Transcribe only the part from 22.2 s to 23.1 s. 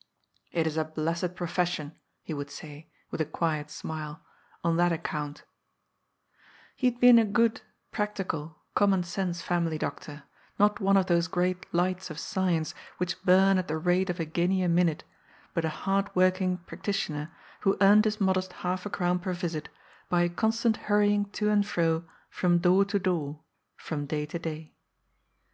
from door to